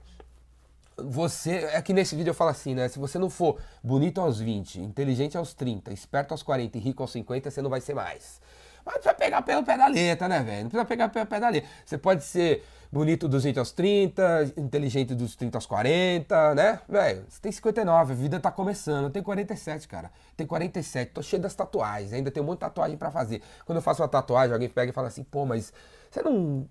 [1.04, 1.68] você.
[1.72, 2.88] É que nesse vídeo eu falo assim, né?
[2.88, 7.02] Se você não for bonito aos 20, inteligente aos 30, esperto aos 40 e rico
[7.02, 8.40] aos 50, você não vai ser mais.
[8.84, 10.62] Mas precisa pegar pelo pé da letra, né, velho?
[10.62, 11.68] Não precisa pegar pelo pé da letra.
[11.84, 16.80] Você pode ser bonito dos 20 aos 30, inteligente dos 30 aos 40, né?
[16.88, 19.04] Velho, você tem 59, a vida tá começando.
[19.04, 20.10] Eu tenho 47, cara.
[20.36, 23.42] Tenho 47, tô cheio das tatuagens, ainda tenho um monte de tatuagem para fazer.
[23.64, 25.72] Quando eu faço uma tatuagem, alguém pega e fala assim, pô, mas
[26.10, 26.66] você não.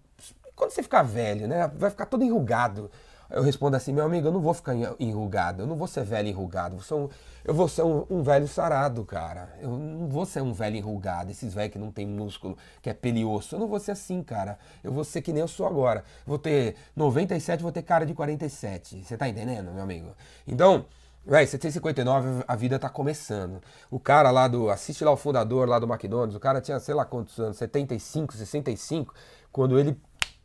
[0.56, 1.72] Quando você ficar velho, né?
[1.76, 2.92] Vai ficar todo enrugado.
[3.30, 6.28] Eu respondo assim, meu amigo, eu não vou ficar enrugado, eu não vou ser velho
[6.28, 7.10] enrugado, eu, sou um,
[7.46, 9.56] eu vou ser um, um, velho sarado, cara.
[9.62, 12.94] Eu não vou ser um velho enrugado, esses velhos que não tem músculo, que é
[12.94, 13.56] pelioso.
[13.56, 14.58] Eu não vou ser assim, cara.
[14.84, 16.04] Eu vou ser que nem eu sou agora.
[16.26, 19.04] Vou ter 97, vou ter cara de 47.
[19.04, 20.16] Você tá entendendo, meu amigo?
[20.48, 20.86] Então,
[21.26, 23.62] Véi, você tem 59, a vida tá começando.
[23.92, 24.70] O cara lá do.
[24.70, 28.34] Assiste lá o fundador lá do McDonald's, o cara tinha sei lá quantos anos, 75,
[28.34, 29.14] 65,
[29.52, 29.96] quando ele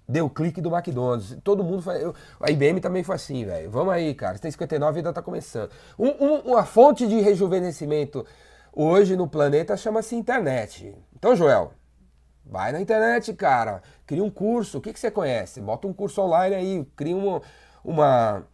[0.08, 1.36] deu clique do McDonald's.
[1.42, 2.02] Todo mundo foi.
[2.02, 3.70] Eu, a IBM também foi assim, velho.
[3.70, 4.36] Vamos aí, cara.
[4.36, 5.70] Você tem 59 e ainda tá começando.
[5.98, 8.24] Um, um, uma fonte de rejuvenescimento
[8.72, 10.94] hoje no planeta chama-se internet.
[11.16, 11.72] Então, Joel,
[12.44, 13.82] vai na internet, cara.
[14.06, 14.78] Cria um curso.
[14.78, 15.60] O que, que você conhece?
[15.60, 16.88] Bota um curso online aí.
[16.96, 17.42] Cria uma,
[17.82, 18.46] uma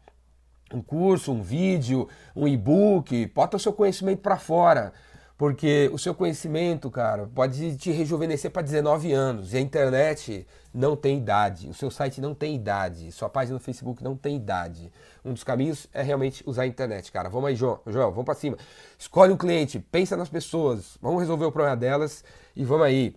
[0.73, 3.27] um curso, um vídeo, um e-book.
[3.35, 4.93] Bota o seu conhecimento para fora.
[5.41, 9.55] Porque o seu conhecimento, cara, pode te rejuvenescer para 19 anos.
[9.55, 11.67] E a internet não tem idade.
[11.67, 13.11] O seu site não tem idade.
[13.11, 14.93] Sua página no Facebook não tem idade.
[15.25, 17.31] Um dos caminhos é realmente usar a internet, cara.
[17.31, 17.81] Vamos aí, João.
[17.87, 18.59] João, vamos para cima.
[18.99, 20.99] Escolhe um cliente, pensa nas pessoas.
[21.01, 22.23] Vamos resolver o problema delas
[22.55, 23.17] e vamos aí.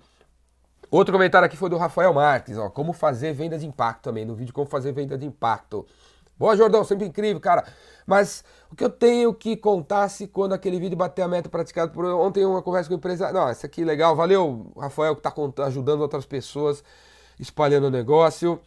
[0.89, 2.69] Outro comentário aqui foi do Rafael Marques, ó.
[2.69, 5.86] Como fazer venda de impacto também, no vídeo Como Fazer Venda de Impacto.
[6.38, 7.63] Boa, Jordão, sempre incrível, cara.
[8.06, 11.91] Mas o que eu tenho que contar se quando aquele vídeo bater a meta praticada
[11.91, 13.34] por ontem uma conversa com o empresário.
[13.34, 14.15] Não, isso aqui é legal.
[14.15, 16.84] Valeu, Rafael, que está ajudando outras pessoas,
[17.39, 18.60] espalhando o negócio.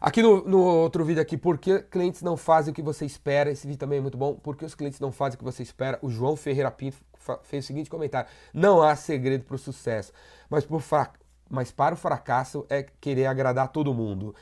[0.00, 3.50] Aqui no, no, outro vídeo aqui, por que clientes não fazem o que você espera?
[3.50, 4.34] Esse vídeo também é muito bom.
[4.34, 5.98] Por que os clientes não fazem o que você espera?
[6.02, 6.98] O João Ferreira Pinto
[7.42, 10.12] fez o seguinte comentário: Não há segredo para o sucesso,
[10.50, 10.82] mas, por
[11.48, 14.34] mas para o fracasso é querer agradar todo mundo.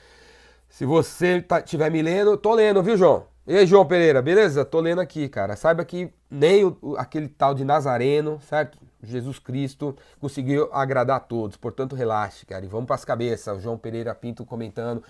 [0.74, 3.28] Se você tá, tiver me lendo, tô lendo, viu, João?
[3.46, 4.64] E aí, João Pereira, beleza?
[4.64, 5.54] Tô lendo aqui, cara.
[5.54, 8.76] Saiba que nem o, aquele tal de Nazareno, certo?
[9.00, 11.56] Jesus Cristo conseguiu agradar a todos.
[11.56, 12.64] Portanto, relaxe, cara.
[12.64, 13.56] E vamos para as cabeças.
[13.56, 15.00] O João Pereira Pinto comentando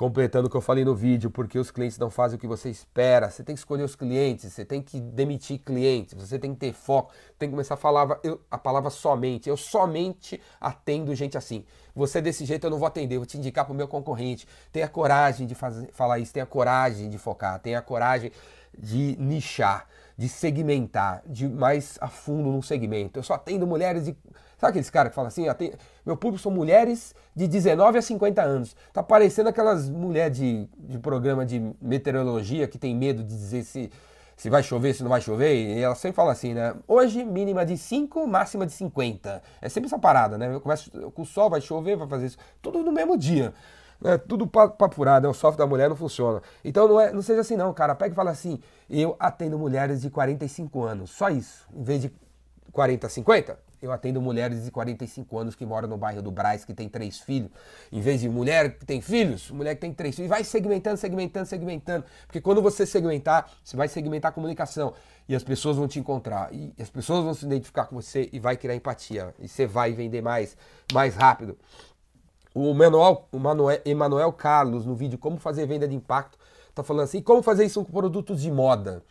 [0.00, 2.70] completando o que eu falei no vídeo, porque os clientes não fazem o que você
[2.70, 3.28] espera.
[3.28, 6.72] Você tem que escolher os clientes, você tem que demitir clientes, você tem que ter
[6.72, 9.46] foco, tem que começar a falar eu, a palavra somente.
[9.46, 11.66] Eu somente atendo gente assim.
[11.94, 14.48] Você desse jeito eu não vou atender, eu vou te indicar para o meu concorrente.
[14.72, 18.32] Tenha coragem de fazer, falar isso, tenha coragem de focar, tenha coragem
[18.78, 19.86] de nichar,
[20.20, 23.18] de segmentar, de mais a fundo num segmento.
[23.18, 24.14] Eu só atendo mulheres de
[24.58, 25.72] Sabe aqueles caras que falam assim, ah, tem,
[26.04, 28.76] meu público são mulheres de 19 a 50 anos.
[28.92, 33.90] Tá parecendo aquelas mulheres de, de programa de meteorologia que tem medo de dizer se,
[34.36, 35.54] se vai chover, se não vai chover.
[35.54, 36.74] E elas sempre falam assim, né?
[36.86, 39.42] Hoje, mínima de 5, máxima de 50.
[39.62, 40.54] É sempre essa parada, né?
[40.54, 42.36] Eu começo com o sol, vai chover, vai fazer isso.
[42.60, 43.54] Tudo no mesmo dia.
[44.02, 45.30] É tudo papurado, né?
[45.30, 46.42] o software da mulher não funciona.
[46.64, 47.94] Então não, é, não seja assim não, cara.
[47.94, 51.66] Pega e fala assim, eu atendo mulheres de 45 anos, só isso.
[51.74, 52.12] Em vez de
[52.72, 56.74] 40, 50, eu atendo mulheres de 45 anos que moram no bairro do Braz, que
[56.74, 57.50] tem três filhos.
[57.90, 60.26] Em vez de mulher que tem filhos, mulher que tem três filhos.
[60.26, 62.04] E vai segmentando, segmentando, segmentando.
[62.26, 64.92] Porque quando você segmentar, você vai segmentar a comunicação.
[65.26, 66.52] E as pessoas vão te encontrar.
[66.52, 69.34] E as pessoas vão se identificar com você e vai criar empatia.
[69.38, 70.56] E você vai vender mais,
[70.92, 71.56] mais rápido.
[72.54, 77.04] O Manuel, o Manuel, Emanuel Carlos, no vídeo Como Fazer Venda de Impacto, está falando
[77.04, 79.02] assim, como fazer isso com produtos de moda.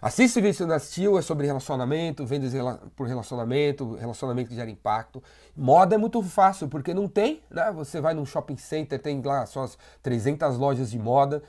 [0.00, 2.52] Assiste o vídeo se não assistiu, é sobre relacionamento, vendas
[2.94, 5.22] por relacionamento, relacionamento que gera impacto.
[5.56, 7.72] Moda é muito fácil, porque não tem, né?
[7.72, 11.42] Você vai num shopping center, tem lá suas 300 lojas de moda,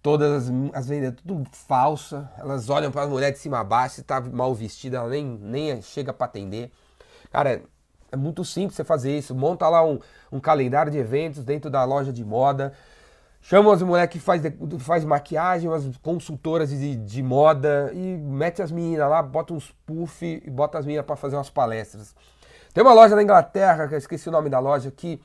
[0.00, 3.96] todas as, as vendas tudo falsa, elas olham para a mulher de cima a baixo,
[3.96, 6.70] se tá mal vestida, ela nem, nem chega para atender.
[7.32, 7.62] Cara,
[8.10, 9.98] é, muito simples você fazer isso, monta lá um,
[10.30, 12.72] um calendário de eventos dentro da loja de moda,
[13.48, 14.42] Chama as mulheres que faz,
[14.80, 20.42] faz maquiagem, umas consultoras de, de moda e mete as meninas lá, bota uns puff
[20.44, 22.12] e bota as meninas para fazer umas palestras.
[22.74, 25.20] Tem uma loja na Inglaterra, que eu esqueci o nome da loja, que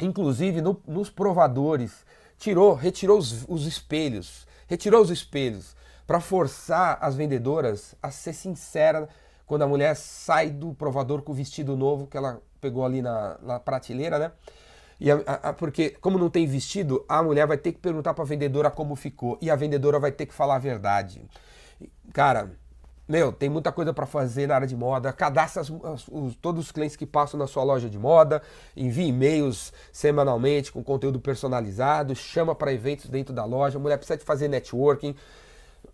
[0.00, 2.06] inclusive no, nos provadores
[2.38, 5.74] tirou, retirou os, os espelhos, retirou os espelhos
[6.06, 9.08] para forçar as vendedoras a ser sincera
[9.50, 13.36] quando a mulher sai do provador com o vestido novo que ela pegou ali na,
[13.42, 14.32] na prateleira, né?
[15.00, 18.22] E a, a, porque, como não tem vestido, a mulher vai ter que perguntar para
[18.22, 19.36] a vendedora como ficou.
[19.42, 21.20] E a vendedora vai ter que falar a verdade.
[22.12, 22.52] Cara,
[23.08, 25.12] meu, tem muita coisa para fazer na área de moda.
[25.12, 28.40] Cadastre as, as, os, todos os clientes que passam na sua loja de moda.
[28.76, 32.14] Envie e-mails semanalmente com conteúdo personalizado.
[32.14, 33.78] Chama para eventos dentro da loja.
[33.78, 35.16] A mulher precisa de fazer networking.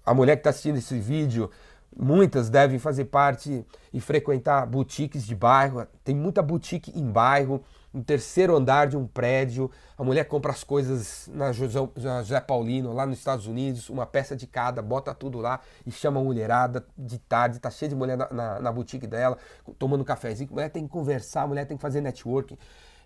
[0.05, 1.51] A mulher que está assistindo esse vídeo,
[1.99, 5.87] muitas devem fazer parte e frequentar boutiques de bairro.
[6.05, 9.71] Tem muita boutique em bairro no terceiro andar de um prédio.
[9.97, 14.37] A mulher compra as coisas na José, José Paulino, lá nos Estados Unidos, uma peça
[14.37, 18.19] de cada, bota tudo lá e chama a mulherada de tarde, tá cheio de mulher
[18.19, 19.39] na, na, na boutique dela,
[19.79, 20.51] tomando um cafezinho.
[20.51, 22.59] A mulher tem que conversar, a mulher tem que fazer networking.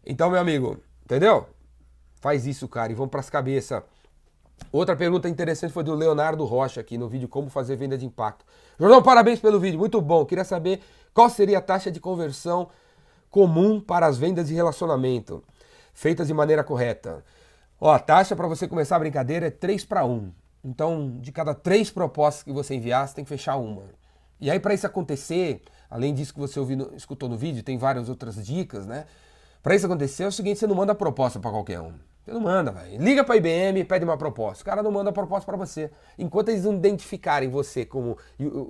[0.05, 1.47] Então, meu amigo, entendeu?
[2.21, 3.83] Faz isso, cara, e vamos para as cabeças.
[4.73, 8.45] Outra pergunta interessante foi do Leonardo Rocha aqui no vídeo Como Fazer Venda de Impacto.
[8.79, 10.25] Jordão, parabéns pelo vídeo, muito bom.
[10.25, 10.81] Queria saber
[11.13, 12.69] qual seria a taxa de conversão
[13.29, 15.43] comum para as vendas de relacionamento,
[15.93, 17.25] feitas de maneira correta.
[17.81, 20.31] Ó, a taxa para você começar a brincadeira é 3 para 1.
[20.63, 23.85] Então, de cada três propostas que você enviar, você tem que fechar uma.
[24.41, 28.09] E aí, para isso acontecer, além disso que você ouviu, escutou no vídeo, tem várias
[28.09, 29.07] outras dicas, né?
[29.63, 31.95] Para isso acontecer, é o seguinte: você não manda proposta para qualquer um.
[32.31, 33.03] Você não manda, velho.
[33.03, 34.63] Liga para a IBM e pede uma proposta.
[34.63, 35.91] O cara não manda a proposta para você.
[36.17, 38.17] Enquanto eles não identificarem você como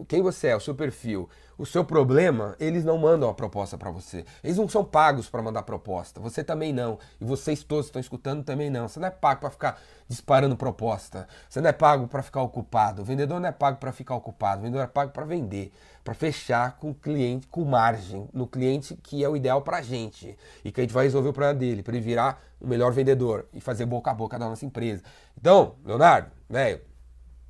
[0.09, 1.29] quem você é, o seu perfil,
[1.61, 4.25] o seu problema, eles não mandam a proposta para você.
[4.43, 6.19] Eles não são pagos para mandar proposta.
[6.19, 6.99] Você também não.
[7.21, 8.89] E vocês todos estão escutando também não.
[8.89, 11.29] Você não é pago para ficar disparando proposta.
[11.51, 13.03] Você não é pago para ficar ocupado.
[13.03, 14.61] O vendedor não é pago para ficar ocupado.
[14.61, 15.71] O vendedor é pago para vender,
[16.03, 19.83] para fechar com o cliente com margem, no cliente que é o ideal para a
[19.83, 22.91] gente e que a gente vai resolver o problema dele, para ele virar o melhor
[22.91, 25.03] vendedor e fazer boca a boca da nossa empresa.
[25.39, 26.81] Então, Leonardo, velho,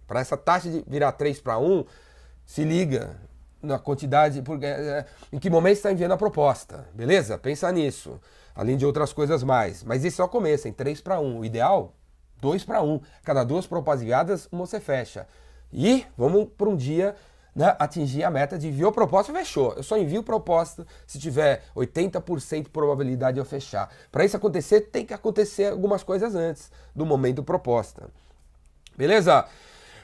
[0.05, 1.85] para essa taxa de virar 3 para 1,
[2.44, 3.16] se liga,
[3.62, 7.37] na quantidade, porque, é, é, em que momento está enviando a proposta, beleza?
[7.38, 8.20] Pensa nisso,
[8.55, 9.83] além de outras coisas mais.
[9.85, 11.38] Mas isso é o começo, em 3 para 1.
[11.38, 11.94] O ideal,
[12.40, 13.01] 2 para 1.
[13.23, 15.27] Cada duas propostas enviadas, uma você fecha.
[15.73, 17.14] E vamos para um dia
[17.55, 19.75] né, atingir a meta de enviou proposta, fechou.
[19.75, 23.90] Eu só envio proposta se tiver 80% de probabilidade de eu fechar.
[24.11, 28.09] Para isso acontecer, tem que acontecer algumas coisas antes do momento proposta.
[28.96, 29.46] Beleza?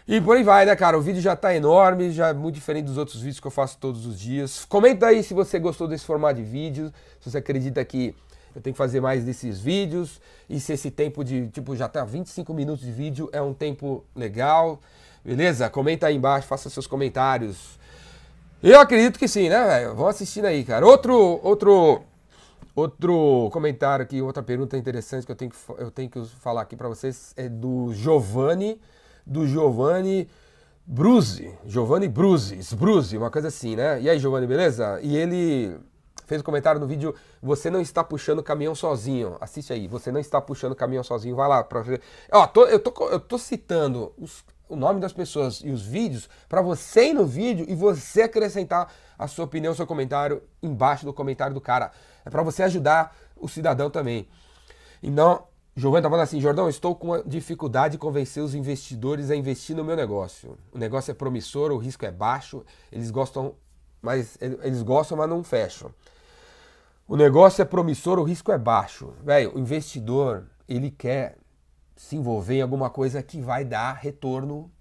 [0.08, 0.96] E por aí vai, né, cara?
[0.96, 3.76] O vídeo já tá enorme, já é muito diferente dos outros vídeos que eu faço
[3.78, 4.64] todos os dias.
[4.64, 8.14] Comenta aí se você gostou desse formato de vídeo, se você acredita que
[8.54, 12.04] eu tenho que fazer mais desses vídeos e se esse tempo de, tipo, já tá
[12.04, 14.80] 25 minutos de vídeo é um tempo legal.
[15.24, 15.68] Beleza?
[15.68, 17.76] Comenta aí embaixo, faça seus comentários.
[18.62, 19.96] Eu acredito que sim, né, velho?
[19.96, 20.86] Vão assistindo aí, cara.
[20.86, 22.00] Outro, outro,
[22.76, 26.76] outro comentário aqui, outra pergunta interessante que eu tenho que, eu tenho que falar aqui
[26.76, 28.80] para vocês é do Giovanni
[29.26, 30.28] do Giovanni
[30.86, 34.00] Bruzi, Giovanni Bruzi, Bruzi, uma coisa assim, né?
[34.00, 35.00] E aí, Giovanni, beleza?
[35.02, 35.76] E ele
[36.26, 37.12] fez um comentário no vídeo:
[37.42, 39.36] Você não está puxando o caminhão sozinho.
[39.40, 41.34] Assiste aí, você não está puxando o caminhão sozinho.
[41.34, 41.82] Vai lá pra.
[42.32, 46.28] Ó, tô, eu, tô, eu tô citando os, o nome das pessoas e os vídeos
[46.48, 51.12] para você ir no vídeo e você acrescentar a sua opinião, seu comentário embaixo do
[51.12, 51.90] comentário do cara.
[52.24, 54.28] É para você ajudar o cidadão também.
[55.02, 55.44] Então,
[55.78, 59.84] Giovanni tá falando assim, Jordão, estou com dificuldade de convencer os investidores a investir no
[59.84, 60.56] meu negócio.
[60.72, 63.54] O negócio é promissor, o risco é baixo, eles gostam,
[64.00, 65.90] mas eles gostam, mas não fecham.
[67.06, 69.12] O negócio é promissor, o risco é baixo.
[69.22, 71.36] Velho, o investidor, ele quer
[71.94, 74.72] se envolver em alguma coisa que vai dar retorno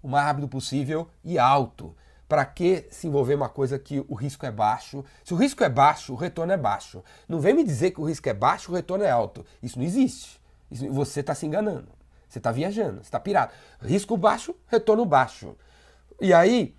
[0.00, 1.92] o mais rápido possível e alto.
[2.28, 5.02] Para que se envolver uma coisa que o risco é baixo?
[5.24, 7.02] Se o risco é baixo, o retorno é baixo.
[7.26, 9.46] Não vem me dizer que o risco é baixo, o retorno é alto.
[9.62, 10.38] Isso não existe.
[10.70, 11.88] Isso, você está se enganando.
[12.28, 13.52] Você está viajando, você está pirado.
[13.80, 15.56] Risco baixo, retorno baixo.
[16.20, 16.74] E aí,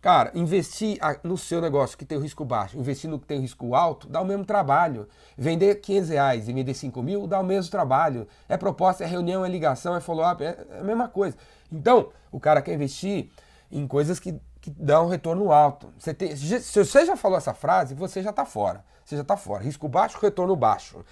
[0.00, 3.40] cara, investir no seu negócio que tem o risco baixo, investir no que tem o
[3.40, 5.08] risco alto, dá o mesmo trabalho.
[5.36, 8.28] Vender 500 reais e vender 5 mil dá o mesmo trabalho.
[8.48, 11.36] É proposta, é reunião, é ligação, é follow-up, é, é a mesma coisa.
[11.72, 13.28] Então, o cara quer investir
[13.70, 15.92] em coisas que que dá um retorno alto.
[15.98, 18.84] Você tem, se você já falou essa frase, você já está fora.
[19.04, 19.62] Você já está fora.
[19.62, 21.04] Risco baixo, retorno baixo.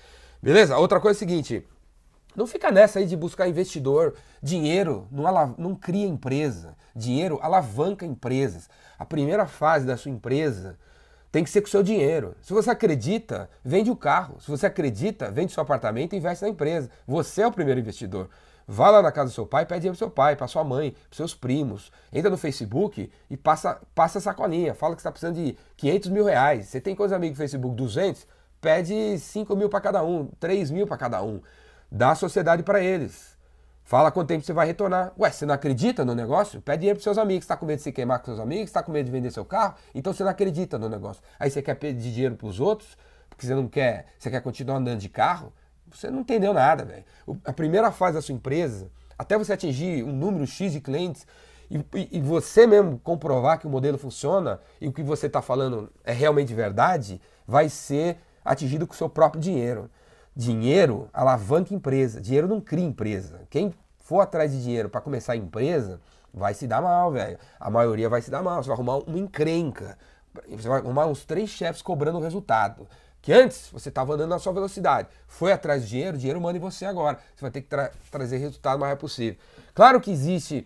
[0.42, 0.77] Beleza?
[0.77, 1.66] Outra coisa é a seguinte:
[2.35, 4.14] não fica nessa aí de buscar investidor.
[4.42, 6.77] Dinheiro não, não cria empresa.
[6.95, 8.69] Dinheiro alavanca empresas.
[8.99, 10.79] A primeira fase da sua empresa
[11.33, 12.35] tem que ser com o seu dinheiro.
[12.40, 14.40] Se você acredita, vende o carro.
[14.40, 16.90] Se você acredita, vende seu apartamento e investe na empresa.
[17.07, 18.29] Você é o primeiro investidor.
[18.69, 20.91] Vá lá na casa do seu pai, pede dinheiro pro seu pai, para sua mãe,
[21.09, 21.93] para seus primos.
[22.13, 24.75] Entra no Facebook e passa, passa a sacolinha.
[24.75, 26.67] Fala que está precisando de 500 mil reais.
[26.67, 27.77] Você tem quantos amigos no Facebook?
[27.77, 28.27] 200?
[28.61, 31.41] Pede 5 mil para cada um, 3 mil para cada um.
[31.91, 33.37] Dá a sociedade para eles.
[33.85, 35.13] Fala quanto tempo você vai retornar.
[35.17, 36.61] Ué, você não acredita no negócio?
[36.61, 37.45] Pede dinheiro para seus amigos.
[37.45, 38.65] Está com medo de se queimar com seus amigos?
[38.65, 39.77] Está com medo de vender seu carro?
[39.95, 41.23] Então você não acredita no negócio.
[41.39, 42.99] Aí você quer pedir dinheiro para os outros,
[43.31, 45.53] porque você não quer, você quer continuar andando de carro.
[45.92, 47.05] Você não entendeu nada, velho.
[47.44, 51.27] A primeira fase da sua empresa, até você atingir um número X de clientes
[51.70, 55.40] e, e, e você mesmo comprovar que o modelo funciona e o que você está
[55.40, 59.90] falando é realmente verdade, vai ser atingido com o seu próprio dinheiro.
[60.35, 63.40] Dinheiro alavanca empresa, dinheiro não cria empresa.
[63.49, 66.01] Quem for atrás de dinheiro para começar a empresa
[66.33, 67.38] vai se dar mal, velho.
[67.59, 68.62] A maioria vai se dar mal.
[68.62, 69.99] Você vai arrumar uma encrenca.
[70.51, 72.87] Você vai arrumar uns três chefes cobrando o resultado.
[73.27, 76.59] Que antes você estava andando na sua velocidade, foi atrás de dinheiro, o dinheiro manda
[76.59, 77.19] em você agora.
[77.35, 79.37] Você vai ter que tra trazer resultado o mais rápido possível.
[79.75, 80.65] Claro que existe,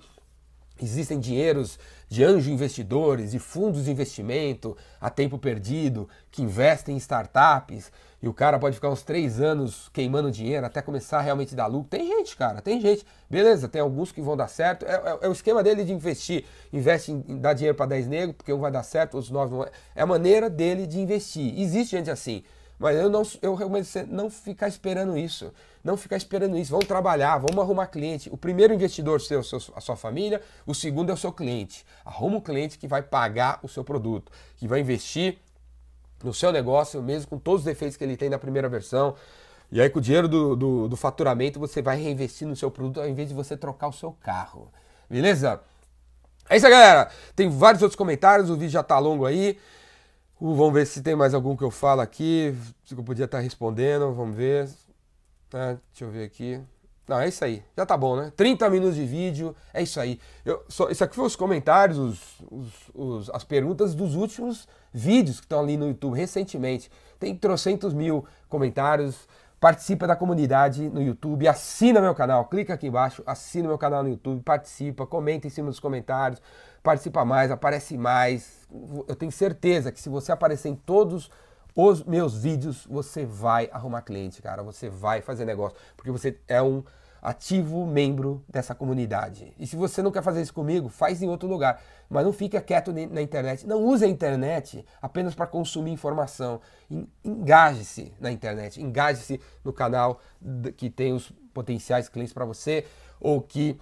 [0.78, 6.98] existem dinheiros de anjo investidores e fundos de investimento a tempo perdido que investem em
[6.98, 7.90] startups
[8.22, 11.66] e o cara pode ficar uns três anos queimando dinheiro até começar a realmente dar
[11.66, 11.88] lucro.
[11.88, 13.04] Tem gente, cara, tem gente.
[13.30, 14.84] Beleza, tem alguns que vão dar certo.
[14.84, 16.44] É, é, é o esquema dele de investir.
[16.70, 19.54] Investe em, em dar dinheiro para 10 negros, porque um vai dar certo, os 9
[19.54, 19.66] não.
[19.94, 21.58] É a maneira dele de investir.
[21.58, 22.44] Existe gente assim.
[22.78, 25.52] Mas eu não eu recomendo você não ficar esperando isso.
[25.82, 26.70] Não ficar esperando isso.
[26.70, 28.28] Vamos trabalhar, vamos arrumar cliente.
[28.30, 31.86] O primeiro investidor seu, seu, a sua família, o segundo é o seu cliente.
[32.04, 35.38] Arruma um cliente que vai pagar o seu produto, que vai investir
[36.22, 39.14] no seu negócio, mesmo com todos os defeitos que ele tem na primeira versão.
[39.72, 43.00] E aí, com o dinheiro do, do, do faturamento, você vai reinvestir no seu produto
[43.00, 44.70] ao invés de você trocar o seu carro.
[45.08, 45.60] Beleza?
[46.48, 47.10] É isso aí, galera.
[47.36, 49.58] Tem vários outros comentários, o vídeo já tá longo aí.
[50.40, 52.54] Uh, vamos ver se tem mais algum que eu falo aqui,
[52.84, 54.68] se eu podia estar respondendo, vamos ver.
[55.52, 56.60] Ah, deixa eu ver aqui.
[57.10, 57.60] Não, é isso aí.
[57.76, 58.32] Já tá bom, né?
[58.36, 60.20] 30 minutos de vídeo, é isso aí.
[60.44, 65.40] Eu, só, isso aqui foi os comentários, os, os, os, as perguntas dos últimos vídeos
[65.40, 66.88] que estão ali no YouTube recentemente.
[67.18, 69.26] Tem trocentos mil comentários.
[69.58, 74.08] Participa da comunidade no YouTube, assina meu canal, clica aqui embaixo, assina meu canal no
[74.08, 76.40] YouTube, participa, comenta em cima dos comentários,
[76.80, 78.68] participa mais, aparece mais.
[79.08, 81.28] Eu tenho certeza que se você aparecer em todos
[81.74, 86.62] os meus vídeos, você vai arrumar cliente, cara, você vai fazer negócio, porque você é
[86.62, 86.82] um
[87.22, 89.52] ativo membro dessa comunidade.
[89.58, 91.82] E se você não quer fazer isso comigo, faz em outro lugar.
[92.08, 93.66] Mas não fica quieto na internet.
[93.66, 96.60] Não use a internet apenas para consumir informação.
[97.24, 98.80] Engaje-se na internet.
[98.80, 100.20] Engaje-se no canal
[100.76, 102.86] que tem os potenciais clientes para você
[103.20, 103.78] ou que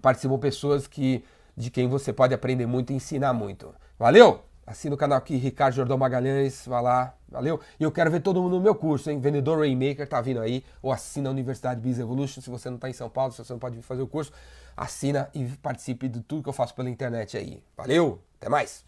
[0.00, 1.24] participam pessoas que
[1.56, 3.74] de quem você pode aprender muito e ensinar muito.
[3.98, 4.47] Valeu?
[4.68, 7.58] Assina o canal aqui, Ricardo Jordão Magalhães, vai lá, valeu?
[7.80, 9.18] E eu quero ver todo mundo no meu curso, hein?
[9.18, 12.86] Vendedor Rainmaker tá vindo aí, ou assina a Universidade Biz Evolution, se você não está
[12.90, 14.30] em São Paulo, se você não pode vir fazer o curso,
[14.76, 17.62] assina e participe de tudo que eu faço pela internet aí.
[17.78, 18.87] Valeu, até mais!